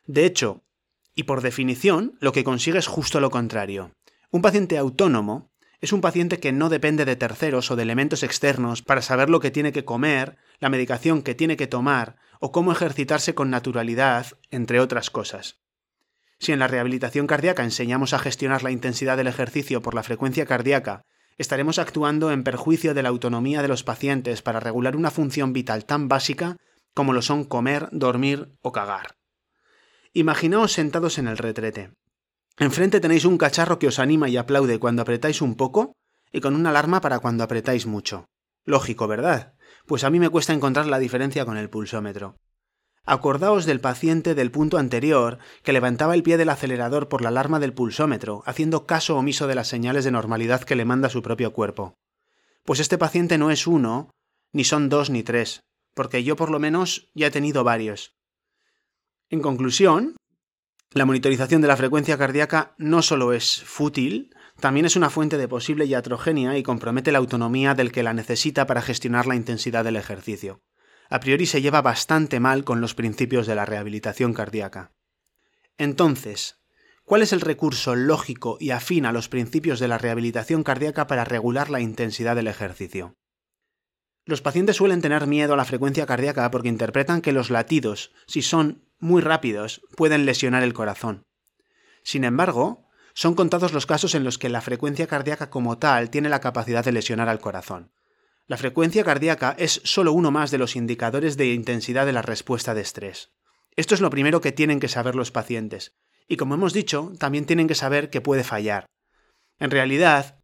De 0.05 0.25
hecho, 0.25 0.63
y 1.15 1.23
por 1.23 1.41
definición, 1.41 2.17
lo 2.19 2.31
que 2.31 2.43
consigue 2.43 2.79
es 2.79 2.87
justo 2.87 3.19
lo 3.19 3.29
contrario. 3.29 3.91
Un 4.31 4.41
paciente 4.41 4.77
autónomo 4.77 5.51
es 5.79 5.91
un 5.91 6.01
paciente 6.01 6.39
que 6.39 6.53
no 6.53 6.69
depende 6.69 7.05
de 7.05 7.17
terceros 7.17 7.69
o 7.69 7.75
de 7.75 7.83
elementos 7.83 8.23
externos 8.23 8.81
para 8.81 9.01
saber 9.01 9.29
lo 9.29 9.39
que 9.39 9.51
tiene 9.51 9.73
que 9.73 9.85
comer, 9.85 10.37
la 10.59 10.69
medicación 10.69 11.21
que 11.21 11.35
tiene 11.35 11.57
que 11.57 11.67
tomar 11.67 12.15
o 12.39 12.51
cómo 12.51 12.71
ejercitarse 12.71 13.35
con 13.35 13.49
naturalidad, 13.49 14.27
entre 14.49 14.79
otras 14.79 15.09
cosas. 15.09 15.59
Si 16.39 16.51
en 16.51 16.59
la 16.59 16.67
rehabilitación 16.67 17.27
cardíaca 17.27 17.63
enseñamos 17.63 18.13
a 18.13 18.19
gestionar 18.19 18.63
la 18.63 18.71
intensidad 18.71 19.17
del 19.17 19.27
ejercicio 19.27 19.81
por 19.81 19.93
la 19.93 20.03
frecuencia 20.03 20.45
cardíaca, 20.45 21.05
estaremos 21.37 21.79
actuando 21.79 22.31
en 22.31 22.43
perjuicio 22.43 22.93
de 22.93 23.03
la 23.03 23.09
autonomía 23.09 23.61
de 23.61 23.67
los 23.67 23.83
pacientes 23.83 24.41
para 24.41 24.59
regular 24.59 24.95
una 24.95 25.11
función 25.11 25.53
vital 25.53 25.85
tan 25.85 26.07
básica 26.07 26.57
como 26.93 27.13
lo 27.13 27.21
son 27.21 27.43
comer, 27.43 27.89
dormir 27.91 28.53
o 28.61 28.71
cagar. 28.71 29.15
Imaginaos 30.13 30.73
sentados 30.73 31.17
en 31.17 31.27
el 31.27 31.37
retrete. 31.37 31.91
Enfrente 32.57 32.99
tenéis 32.99 33.25
un 33.25 33.37
cacharro 33.37 33.79
que 33.79 33.87
os 33.87 33.97
anima 33.97 34.29
y 34.29 34.37
aplaude 34.37 34.77
cuando 34.79 35.01
apretáis 35.01 35.41
un 35.41 35.55
poco 35.55 35.95
y 36.31 36.39
con 36.39 36.55
una 36.55 36.69
alarma 36.69 37.01
para 37.01 37.19
cuando 37.19 37.43
apretáis 37.43 37.87
mucho. 37.87 38.27
Lógico, 38.63 39.07
¿verdad? 39.07 39.55
Pues 39.87 40.03
a 40.03 40.09
mí 40.09 40.19
me 40.19 40.29
cuesta 40.29 40.53
encontrar 40.53 40.85
la 40.85 40.99
diferencia 40.99 41.45
con 41.45 41.57
el 41.57 41.69
pulsómetro. 41.69 42.37
Acordaos 43.05 43.65
del 43.65 43.81
paciente 43.81 44.33
del 44.33 44.49
punto 44.49 44.77
anterior 44.77 45.37
que 45.61 45.73
levantaba 45.73 46.15
el 46.15 46.23
pie 46.23 46.37
del 46.37 46.47
acelerador 46.47 47.09
por 47.09 47.21
la 47.21 47.27
alarma 47.29 47.59
del 47.59 47.73
pulsómetro, 47.73 48.43
haciendo 48.45 48.85
caso 48.85 49.17
omiso 49.17 49.45
de 49.45 49.55
las 49.55 49.67
señales 49.67 50.05
de 50.05 50.11
normalidad 50.11 50.63
que 50.63 50.77
le 50.77 50.85
manda 50.85 51.09
su 51.09 51.21
propio 51.21 51.51
cuerpo. 51.51 51.95
Pues 52.63 52.79
este 52.79 52.97
paciente 52.97 53.37
no 53.37 53.51
es 53.51 53.67
uno, 53.67 54.09
ni 54.53 54.63
son 54.63 54.87
dos 54.87 55.09
ni 55.09 55.21
tres, 55.21 55.63
porque 55.93 56.23
yo 56.23 56.37
por 56.37 56.49
lo 56.49 56.59
menos 56.59 57.09
ya 57.13 57.27
he 57.27 57.31
tenido 57.31 57.65
varios. 57.65 58.15
En 59.29 59.41
conclusión, 59.41 60.15
la 60.91 61.03
monitorización 61.03 61.61
de 61.61 61.67
la 61.67 61.75
frecuencia 61.75 62.17
cardíaca 62.17 62.73
no 62.77 63.01
solo 63.01 63.33
es 63.33 63.63
fútil, 63.65 64.33
también 64.61 64.85
es 64.85 64.95
una 64.95 65.09
fuente 65.09 65.37
de 65.37 65.49
posible 65.49 65.85
iatrogenia 65.85 66.57
y 66.57 66.63
compromete 66.63 67.11
la 67.11 67.17
autonomía 67.17 67.73
del 67.73 67.91
que 67.91 68.03
la 68.03 68.13
necesita 68.13 68.65
para 68.65 68.81
gestionar 68.81 69.25
la 69.27 69.35
intensidad 69.35 69.83
del 69.83 69.97
ejercicio. 69.97 70.61
A 71.09 71.19
priori 71.19 71.45
se 71.45 71.61
lleva 71.61 71.81
bastante 71.81 72.39
mal 72.39 72.63
con 72.63 72.81
los 72.81 72.95
principios 72.95 73.47
de 73.47 73.55
la 73.55 73.65
rehabilitación 73.65 74.33
cardíaca. 74.33 74.93
Entonces, 75.77 76.61
¿cuál 77.03 77.21
es 77.21 77.33
el 77.33 77.41
recurso 77.41 77.95
lógico 77.95 78.57
y 78.59 78.71
afín 78.71 79.05
a 79.05 79.11
los 79.11 79.29
principios 79.29 79.79
de 79.79 79.87
la 79.87 79.97
rehabilitación 79.97 80.63
cardíaca 80.63 81.07
para 81.07 81.25
regular 81.25 81.69
la 81.69 81.81
intensidad 81.81 82.35
del 82.35 82.47
ejercicio? 82.47 83.15
Los 84.25 84.41
pacientes 84.41 84.77
suelen 84.77 85.01
tener 85.01 85.27
miedo 85.27 85.53
a 85.53 85.57
la 85.57 85.65
frecuencia 85.65 86.05
cardíaca 86.05 86.49
porque 86.49 86.69
interpretan 86.69 87.21
que 87.21 87.33
los 87.33 87.49
latidos, 87.49 88.11
si 88.25 88.41
son 88.41 88.89
muy 88.97 89.21
rápidos, 89.21 89.81
pueden 89.97 90.25
lesionar 90.25 90.63
el 90.63 90.73
corazón. 90.73 91.25
Sin 92.03 92.23
embargo, 92.23 92.87
son 93.13 93.35
contados 93.35 93.73
los 93.73 93.85
casos 93.85 94.15
en 94.15 94.23
los 94.23 94.37
que 94.37 94.49
la 94.49 94.61
frecuencia 94.61 95.07
cardíaca 95.07 95.49
como 95.49 95.77
tal 95.77 96.09
tiene 96.09 96.29
la 96.29 96.39
capacidad 96.39 96.85
de 96.85 96.93
lesionar 96.93 97.29
al 97.29 97.39
corazón. 97.39 97.92
La 98.45 98.57
frecuencia 98.57 99.05
cardíaca 99.05 99.55
es 99.57 99.81
solo 99.85 100.11
uno 100.11 100.29
más 100.29 100.51
de 100.51 100.57
los 100.57 100.75
indicadores 100.75 101.37
de 101.37 101.53
intensidad 101.53 102.05
de 102.05 102.11
la 102.11 102.21
respuesta 102.21 102.73
de 102.73 102.81
estrés. 102.81 103.31
Esto 103.75 103.95
es 103.95 104.01
lo 104.01 104.09
primero 104.09 104.41
que 104.41 104.51
tienen 104.51 104.81
que 104.81 104.89
saber 104.89 105.15
los 105.15 105.31
pacientes, 105.31 105.95
y 106.27 106.35
como 106.35 106.55
hemos 106.55 106.73
dicho, 106.73 107.13
también 107.19 107.45
tienen 107.45 107.67
que 107.67 107.75
saber 107.75 108.09
que 108.09 108.21
puede 108.21 108.43
fallar. 108.43 108.85
En 109.59 109.71
realidad, 109.71 110.39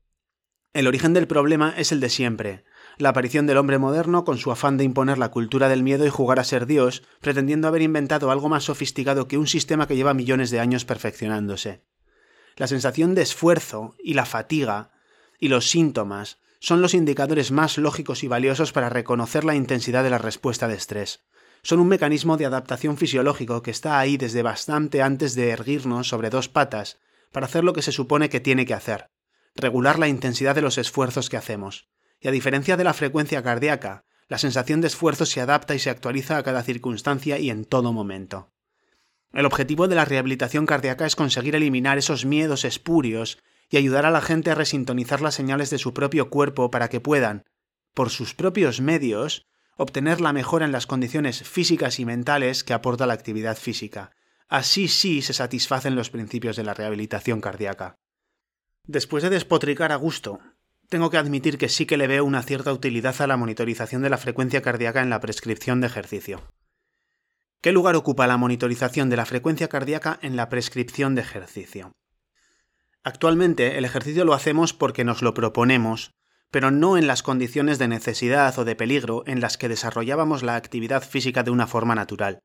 el 0.74 0.88
origen 0.88 1.14
del 1.14 1.28
problema 1.28 1.74
es 1.78 1.92
el 1.92 2.00
de 2.00 2.10
siempre, 2.10 2.64
la 2.98 3.10
aparición 3.10 3.48
del 3.48 3.58
hombre 3.58 3.80
moderno 3.80 4.24
con 4.24 4.38
su 4.38 4.52
afán 4.52 4.78
de 4.78 4.86
imponer 4.86 5.18
la 5.18 5.32
cultura 5.32 5.68
del 5.68 5.84
miedo 5.84 6.06
y 6.06 6.10
jugar 6.10 6.40
a 6.40 6.44
ser 6.44 6.66
Dios, 6.66 7.04
pretendiendo 7.20 7.68
haber 7.68 7.82
inventado 7.82 8.32
algo 8.32 8.50
más 8.50 8.64
sofisticado 8.64 9.28
que 9.28 9.38
un 9.38 9.48
sistema 9.48 9.88
que 9.88 9.96
lleva 9.96 10.14
millones 10.14 10.52
de 10.52 10.60
años 10.60 10.86
perfeccionándose. 10.86 11.84
La 12.56 12.68
sensación 12.68 13.14
de 13.14 13.24
esfuerzo 13.24 13.96
y 14.04 14.14
la 14.14 14.26
fatiga 14.26 14.92
y 15.40 15.50
los 15.50 15.70
síntomas 15.70 16.40
son 16.60 16.82
los 16.82 16.94
indicadores 16.94 17.52
más 17.52 17.78
lógicos 17.78 18.24
y 18.24 18.28
valiosos 18.28 18.72
para 18.72 18.90
reconocer 18.90 19.44
la 19.44 19.56
intensidad 19.56 20.04
de 20.04 20.10
la 20.10 20.18
respuesta 20.18 20.68
de 20.68 20.76
estrés. 20.76 21.24
Son 21.62 21.80
un 21.80 21.88
mecanismo 21.88 22.38
de 22.38 22.46
adaptación 22.46 22.98
fisiológico 22.98 23.62
que 23.62 23.72
está 23.72 24.00
ahí 24.00 24.18
desde 24.18 24.44
bastante 24.44 25.02
antes 25.02 25.36
de 25.36 25.50
erguirnos 25.50 26.08
sobre 26.08 26.30
dos 26.30 26.50
patas 26.50 27.00
para 27.32 27.46
hacer 27.46 27.64
lo 27.64 27.74
que 27.74 27.82
se 27.82 27.92
supone 27.92 28.30
que 28.30 28.40
tiene 28.40 28.66
que 28.66 28.74
hacer, 28.74 29.10
regular 29.56 30.00
la 30.00 30.08
intensidad 30.08 30.56
de 30.56 30.62
los 30.62 30.78
esfuerzos 30.78 31.30
que 31.30 31.38
hacemos 31.38 31.90
y 32.20 32.28
a 32.28 32.32
diferencia 32.32 32.78
de 32.78 32.84
la 32.84 32.94
frecuencia 32.94 33.42
cardíaca, 33.42 34.06
la 34.28 34.38
sensación 34.38 34.82
de 34.82 34.88
esfuerzo 34.88 35.26
se 35.26 35.42
adapta 35.42 35.74
y 35.74 35.80
se 35.80 35.90
actualiza 35.90 36.38
a 36.38 36.44
cada 36.44 36.64
circunstancia 36.64 37.40
y 37.40 37.50
en 37.50 37.66
todo 37.66 37.94
momento. 37.94 38.52
El 39.32 39.46
objetivo 39.46 39.88
de 39.88 39.96
la 39.96 40.06
rehabilitación 40.06 40.66
cardíaca 40.66 41.06
es 41.06 41.16
conseguir 41.16 41.56
eliminar 41.56 41.98
esos 41.98 42.26
miedos 42.26 42.66
espurios 42.66 43.40
y 43.70 43.78
ayudar 43.78 44.06
a 44.06 44.12
la 44.12 44.22
gente 44.22 44.52
a 44.52 44.56
resintonizar 44.56 45.22
las 45.22 45.36
señales 45.36 45.70
de 45.70 45.78
su 45.78 45.94
propio 45.94 46.30
cuerpo 46.30 46.72
para 46.72 46.90
que 46.90 47.00
puedan, 47.00 47.46
por 47.94 48.10
sus 48.10 48.34
propios 48.34 48.82
medios, 48.82 49.48
obtener 49.78 50.22
la 50.22 50.34
mejora 50.34 50.66
en 50.66 50.72
las 50.72 50.88
condiciones 50.88 51.48
físicas 51.48 52.00
y 52.00 52.06
mentales 52.06 52.64
que 52.64 52.74
aporta 52.74 53.06
la 53.06 53.14
actividad 53.14 53.58
física. 53.58 54.12
Así 54.48 54.88
sí 54.88 55.22
se 55.22 55.34
satisfacen 55.34 55.96
los 55.96 56.10
principios 56.10 56.56
de 56.56 56.64
la 56.64 56.74
rehabilitación 56.74 57.40
cardíaca. 57.40 57.96
Después 58.86 59.24
de 59.24 59.30
despotricar 59.30 59.92
a 59.92 59.96
gusto 59.96 60.40
tengo 60.90 61.12
que 61.12 61.18
admitir 61.18 61.60
que 61.60 61.70
sí 61.70 61.86
que 61.86 61.98
le 61.98 62.08
veo 62.08 62.26
una 62.26 62.42
cierta 62.42 62.74
utilidad 62.74 63.22
a 63.22 63.28
la 63.28 63.38
monitorización 63.38 64.02
de 64.02 64.10
la 64.10 64.18
frecuencia 64.18 64.64
cardíaca 64.64 65.04
en 65.04 65.12
la 65.12 65.20
prescripción 65.20 65.82
de 65.82 65.88
ejercicio. 65.88 66.42
¿Qué 67.62 67.72
lugar 67.72 67.96
ocupa 67.96 68.26
la 68.26 68.38
monitorización 68.38 69.10
de 69.10 69.18
la 69.18 69.26
frecuencia 69.26 69.68
cardíaca 69.68 70.18
en 70.24 70.36
la 70.36 70.50
prescripción 70.50 71.14
de 71.14 71.22
ejercicio? 71.22 71.92
Actualmente 73.10 73.80
el 73.80 73.86
ejercicio 73.86 74.24
lo 74.24 74.36
hacemos 74.36 74.72
porque 74.72 75.04
nos 75.04 75.24
lo 75.24 75.34
proponemos, 75.34 76.14
pero 76.52 76.70
no 76.70 76.96
en 76.96 77.08
las 77.08 77.24
condiciones 77.24 77.80
de 77.80 77.88
necesidad 77.88 78.60
o 78.60 78.66
de 78.66 78.76
peligro 78.76 79.24
en 79.26 79.42
las 79.42 79.58
que 79.58 79.68
desarrollábamos 79.68 80.44
la 80.44 80.56
actividad 80.56 81.02
física 81.02 81.42
de 81.42 81.50
una 81.50 81.66
forma 81.66 81.96
natural. 81.96 82.44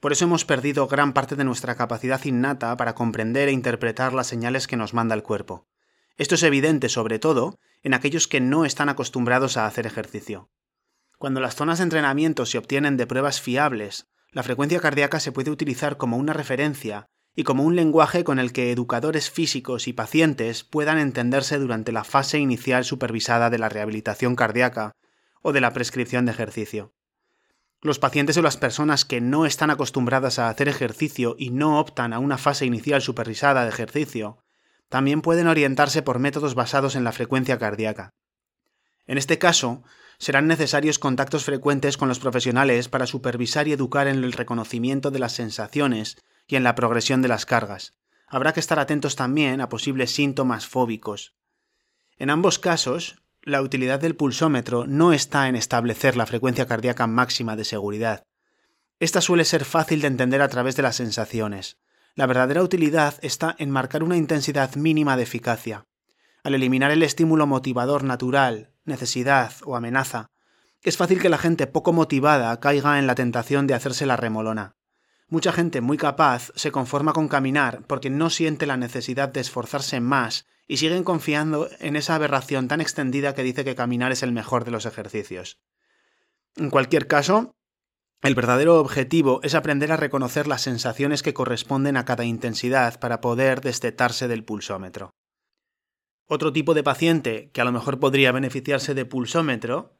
Por 0.00 0.10
eso 0.10 0.24
hemos 0.24 0.44
perdido 0.44 0.88
gran 0.88 1.12
parte 1.12 1.36
de 1.36 1.44
nuestra 1.44 1.76
capacidad 1.76 2.24
innata 2.24 2.76
para 2.76 2.96
comprender 2.96 3.48
e 3.48 3.52
interpretar 3.52 4.12
las 4.12 4.26
señales 4.26 4.66
que 4.66 4.76
nos 4.76 4.94
manda 4.94 5.14
el 5.14 5.22
cuerpo. 5.22 5.68
Esto 6.16 6.34
es 6.34 6.42
evidente 6.42 6.88
sobre 6.88 7.20
todo 7.20 7.60
en 7.84 7.94
aquellos 7.94 8.26
que 8.26 8.40
no 8.40 8.64
están 8.64 8.88
acostumbrados 8.88 9.56
a 9.56 9.66
hacer 9.66 9.86
ejercicio. 9.86 10.50
Cuando 11.18 11.38
las 11.38 11.54
zonas 11.54 11.78
de 11.78 11.84
entrenamiento 11.84 12.46
se 12.46 12.58
obtienen 12.58 12.96
de 12.96 13.06
pruebas 13.06 13.40
fiables, 13.40 14.08
la 14.32 14.42
frecuencia 14.42 14.80
cardíaca 14.80 15.20
se 15.20 15.30
puede 15.30 15.52
utilizar 15.52 15.98
como 15.98 16.16
una 16.16 16.32
referencia 16.32 17.10
y 17.40 17.42
como 17.42 17.64
un 17.64 17.74
lenguaje 17.74 18.22
con 18.22 18.38
el 18.38 18.52
que 18.52 18.70
educadores 18.70 19.30
físicos 19.30 19.88
y 19.88 19.94
pacientes 19.94 20.62
puedan 20.62 20.98
entenderse 20.98 21.58
durante 21.58 21.90
la 21.90 22.04
fase 22.04 22.38
inicial 22.38 22.84
supervisada 22.84 23.48
de 23.48 23.56
la 23.56 23.70
rehabilitación 23.70 24.36
cardíaca 24.36 24.92
o 25.40 25.52
de 25.52 25.62
la 25.62 25.72
prescripción 25.72 26.26
de 26.26 26.32
ejercicio. 26.32 26.92
Los 27.80 27.98
pacientes 27.98 28.36
o 28.36 28.42
las 28.42 28.58
personas 28.58 29.06
que 29.06 29.22
no 29.22 29.46
están 29.46 29.70
acostumbradas 29.70 30.38
a 30.38 30.50
hacer 30.50 30.68
ejercicio 30.68 31.34
y 31.38 31.48
no 31.48 31.80
optan 31.80 32.12
a 32.12 32.18
una 32.18 32.36
fase 32.36 32.66
inicial 32.66 33.00
supervisada 33.00 33.62
de 33.62 33.70
ejercicio, 33.70 34.44
también 34.90 35.22
pueden 35.22 35.46
orientarse 35.46 36.02
por 36.02 36.18
métodos 36.18 36.54
basados 36.54 36.94
en 36.94 37.04
la 37.04 37.12
frecuencia 37.12 37.56
cardíaca. 37.58 38.10
En 39.06 39.16
este 39.16 39.38
caso, 39.38 39.82
serán 40.18 40.46
necesarios 40.46 40.98
contactos 40.98 41.46
frecuentes 41.46 41.96
con 41.96 42.10
los 42.10 42.18
profesionales 42.18 42.90
para 42.90 43.06
supervisar 43.06 43.66
y 43.66 43.72
educar 43.72 44.08
en 44.08 44.24
el 44.24 44.34
reconocimiento 44.34 45.10
de 45.10 45.20
las 45.20 45.32
sensaciones 45.32 46.18
y 46.50 46.56
en 46.56 46.64
la 46.64 46.74
progresión 46.74 47.22
de 47.22 47.28
las 47.28 47.46
cargas. 47.46 47.94
Habrá 48.26 48.52
que 48.52 48.60
estar 48.60 48.78
atentos 48.78 49.16
también 49.16 49.60
a 49.60 49.68
posibles 49.68 50.12
síntomas 50.12 50.66
fóbicos. 50.66 51.34
En 52.18 52.28
ambos 52.28 52.58
casos, 52.58 53.22
la 53.42 53.62
utilidad 53.62 54.00
del 54.00 54.16
pulsómetro 54.16 54.86
no 54.86 55.12
está 55.12 55.48
en 55.48 55.56
establecer 55.56 56.16
la 56.16 56.26
frecuencia 56.26 56.66
cardíaca 56.66 57.06
máxima 57.06 57.56
de 57.56 57.64
seguridad. 57.64 58.24
Esta 58.98 59.20
suele 59.20 59.44
ser 59.44 59.64
fácil 59.64 60.00
de 60.00 60.08
entender 60.08 60.42
a 60.42 60.48
través 60.48 60.76
de 60.76 60.82
las 60.82 60.96
sensaciones. 60.96 61.78
La 62.14 62.26
verdadera 62.26 62.62
utilidad 62.62 63.14
está 63.22 63.54
en 63.58 63.70
marcar 63.70 64.02
una 64.02 64.16
intensidad 64.16 64.74
mínima 64.74 65.16
de 65.16 65.22
eficacia. 65.22 65.86
Al 66.42 66.54
eliminar 66.54 66.90
el 66.90 67.02
estímulo 67.02 67.46
motivador 67.46 68.02
natural, 68.02 68.72
necesidad 68.84 69.52
o 69.64 69.76
amenaza, 69.76 70.30
es 70.82 70.96
fácil 70.96 71.20
que 71.20 71.28
la 71.28 71.38
gente 71.38 71.66
poco 71.66 71.92
motivada 71.92 72.58
caiga 72.58 72.98
en 72.98 73.06
la 73.06 73.14
tentación 73.14 73.66
de 73.66 73.74
hacerse 73.74 74.04
la 74.04 74.16
remolona. 74.16 74.74
Mucha 75.30 75.52
gente 75.52 75.80
muy 75.80 75.96
capaz 75.96 76.50
se 76.56 76.72
conforma 76.72 77.12
con 77.12 77.28
caminar 77.28 77.82
porque 77.86 78.10
no 78.10 78.30
siente 78.30 78.66
la 78.66 78.76
necesidad 78.76 79.28
de 79.28 79.40
esforzarse 79.40 80.00
más 80.00 80.46
y 80.66 80.78
siguen 80.78 81.04
confiando 81.04 81.68
en 81.78 81.94
esa 81.94 82.16
aberración 82.16 82.66
tan 82.66 82.80
extendida 82.80 83.32
que 83.32 83.44
dice 83.44 83.64
que 83.64 83.76
caminar 83.76 84.10
es 84.10 84.24
el 84.24 84.32
mejor 84.32 84.64
de 84.64 84.72
los 84.72 84.86
ejercicios. 84.86 85.60
En 86.56 86.68
cualquier 86.68 87.06
caso, 87.06 87.54
el 88.22 88.34
verdadero 88.34 88.80
objetivo 88.80 89.38
es 89.44 89.54
aprender 89.54 89.92
a 89.92 89.96
reconocer 89.96 90.48
las 90.48 90.62
sensaciones 90.62 91.22
que 91.22 91.32
corresponden 91.32 91.96
a 91.96 92.04
cada 92.04 92.24
intensidad 92.24 92.98
para 92.98 93.20
poder 93.20 93.60
destetarse 93.60 94.26
del 94.26 94.44
pulsómetro. 94.44 95.14
Otro 96.26 96.52
tipo 96.52 96.74
de 96.74 96.82
paciente 96.82 97.50
que 97.52 97.60
a 97.60 97.64
lo 97.64 97.72
mejor 97.72 98.00
podría 98.00 98.32
beneficiarse 98.32 98.94
de 98.94 99.04
pulsómetro 99.04 99.96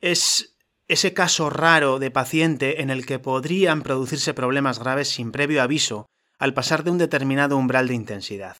es 0.00 0.57
ese 0.88 1.12
caso 1.12 1.50
raro 1.50 1.98
de 1.98 2.10
paciente 2.10 2.80
en 2.80 2.88
el 2.88 3.04
que 3.04 3.18
podrían 3.18 3.82
producirse 3.82 4.32
problemas 4.32 4.78
graves 4.78 5.10
sin 5.10 5.32
previo 5.32 5.62
aviso 5.62 6.06
al 6.38 6.54
pasar 6.54 6.82
de 6.82 6.90
un 6.90 6.98
determinado 6.98 7.58
umbral 7.58 7.88
de 7.88 7.94
intensidad. 7.94 8.56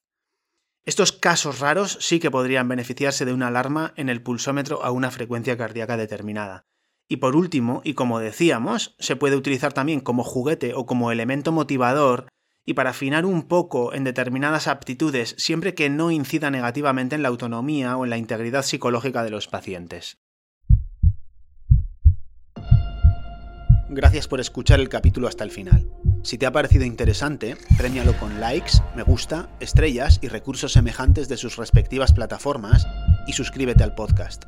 Estos 0.84 1.12
casos 1.12 1.58
raros 1.60 1.98
sí 2.00 2.20
que 2.20 2.30
podrían 2.30 2.68
beneficiarse 2.68 3.24
de 3.24 3.32
una 3.32 3.48
alarma 3.48 3.94
en 3.96 4.10
el 4.10 4.22
pulsómetro 4.22 4.84
a 4.84 4.90
una 4.90 5.10
frecuencia 5.10 5.56
cardíaca 5.56 5.96
determinada. 5.96 6.66
Y 7.08 7.16
por 7.16 7.34
último, 7.34 7.80
y 7.82 7.94
como 7.94 8.18
decíamos, 8.20 8.94
se 8.98 9.16
puede 9.16 9.36
utilizar 9.36 9.72
también 9.72 10.00
como 10.00 10.22
juguete 10.22 10.74
o 10.74 10.84
como 10.84 11.10
elemento 11.10 11.52
motivador 11.52 12.28
y 12.66 12.74
para 12.74 12.90
afinar 12.90 13.24
un 13.24 13.48
poco 13.48 13.94
en 13.94 14.04
determinadas 14.04 14.68
aptitudes 14.68 15.34
siempre 15.38 15.74
que 15.74 15.88
no 15.88 16.10
incida 16.10 16.50
negativamente 16.50 17.14
en 17.16 17.22
la 17.22 17.28
autonomía 17.28 17.96
o 17.96 18.04
en 18.04 18.10
la 18.10 18.18
integridad 18.18 18.62
psicológica 18.62 19.24
de 19.24 19.30
los 19.30 19.48
pacientes. 19.48 20.18
Gracias 23.90 24.28
por 24.28 24.38
escuchar 24.38 24.80
el 24.80 24.90
capítulo 24.90 25.28
hasta 25.28 25.44
el 25.44 25.50
final. 25.50 25.88
Si 26.22 26.36
te 26.36 26.44
ha 26.44 26.52
parecido 26.52 26.84
interesante, 26.84 27.56
premialo 27.78 28.14
con 28.18 28.38
likes, 28.38 28.72
me 28.94 29.02
gusta, 29.02 29.48
estrellas 29.60 30.18
y 30.20 30.28
recursos 30.28 30.72
semejantes 30.72 31.26
de 31.28 31.38
sus 31.38 31.56
respectivas 31.56 32.12
plataformas 32.12 32.86
y 33.26 33.32
suscríbete 33.32 33.84
al 33.84 33.94
podcast. 33.94 34.44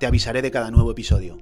Te 0.00 0.06
avisaré 0.06 0.42
de 0.42 0.50
cada 0.50 0.72
nuevo 0.72 0.90
episodio. 0.90 1.38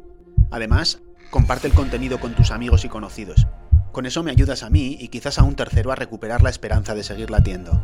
Además, 0.51 1.01
comparte 1.31 1.69
el 1.69 1.73
contenido 1.73 2.21
con 2.21 2.35
tus 2.35 2.51
amigos 2.51 2.85
y 2.85 2.91
conocidos. 2.91 3.47
Con 3.93 4.05
eso 4.05 4.23
me 4.23 4.31
ayudas 4.31 4.63
a 4.63 4.69
mí 4.69 4.99
y 5.01 5.09
quizás 5.09 5.39
a 5.39 5.45
un 5.45 5.57
tercero 5.57 5.91
a 5.91 5.97
recuperar 5.97 6.43
la 6.43 6.51
esperanza 6.51 6.95
de 6.95 7.03
seguir 7.03 7.31
latiendo. 7.31 7.83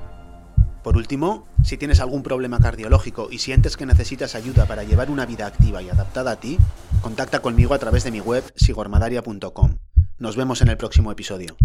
Por 0.84 0.98
último, 0.98 1.48
si 1.64 1.78
tienes 1.78 1.98
algún 2.00 2.22
problema 2.22 2.60
cardiológico 2.60 3.28
y 3.30 3.38
sientes 3.38 3.78
que 3.78 3.86
necesitas 3.86 4.34
ayuda 4.34 4.66
para 4.66 4.84
llevar 4.84 5.10
una 5.10 5.24
vida 5.24 5.46
activa 5.46 5.80
y 5.80 5.88
adaptada 5.88 6.32
a 6.32 6.36
ti, 6.36 6.58
contacta 7.00 7.40
conmigo 7.40 7.72
a 7.72 7.78
través 7.78 8.04
de 8.04 8.10
mi 8.10 8.20
web 8.20 8.44
sigormadaria.com. 8.54 9.78
Nos 10.18 10.36
vemos 10.36 10.60
en 10.60 10.68
el 10.68 10.76
próximo 10.76 11.10
episodio. 11.10 11.56